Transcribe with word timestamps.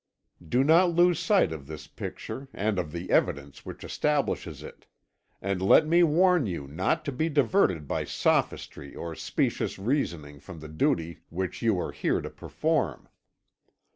"Do 0.49 0.63
not 0.63 0.89
lose 0.89 1.19
sight 1.19 1.51
of 1.51 1.67
this 1.67 1.85
picture 1.85 2.47
and 2.55 2.79
of 2.79 2.91
the 2.91 3.11
evidence 3.11 3.67
which 3.67 3.83
establishes 3.83 4.63
it; 4.63 4.87
and 5.43 5.61
let 5.61 5.85
me 5.85 6.01
warn 6.01 6.47
you 6.47 6.65
not 6.67 7.05
to 7.05 7.11
be 7.11 7.29
diverted 7.29 7.87
by 7.87 8.05
sophistry 8.05 8.95
or 8.95 9.13
specious 9.13 9.77
reasoning 9.77 10.39
from 10.39 10.59
the 10.59 10.69
duty 10.69 11.19
which 11.29 11.61
you 11.61 11.79
are 11.79 11.91
here 11.91 12.19
to 12.19 12.31
perform. 12.31 13.09